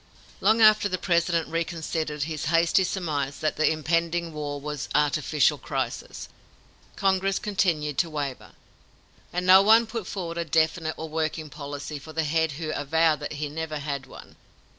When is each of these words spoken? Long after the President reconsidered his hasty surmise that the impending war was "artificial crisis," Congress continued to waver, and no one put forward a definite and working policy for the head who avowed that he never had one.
Long 0.39 0.61
after 0.63 0.89
the 0.89 0.97
President 0.97 1.47
reconsidered 1.49 2.23
his 2.23 2.45
hasty 2.45 2.83
surmise 2.83 3.37
that 3.37 3.55
the 3.55 3.69
impending 3.71 4.33
war 4.33 4.59
was 4.59 4.89
"artificial 4.95 5.59
crisis," 5.59 6.27
Congress 6.95 7.37
continued 7.37 7.99
to 7.99 8.09
waver, 8.09 8.53
and 9.31 9.45
no 9.45 9.61
one 9.61 9.85
put 9.85 10.07
forward 10.07 10.39
a 10.39 10.43
definite 10.43 10.97
and 10.97 11.11
working 11.11 11.51
policy 11.51 11.99
for 11.99 12.13
the 12.13 12.23
head 12.23 12.53
who 12.53 12.71
avowed 12.73 13.19
that 13.19 13.33
he 13.33 13.47
never 13.47 13.77
had 13.77 14.07
one. 14.07 14.37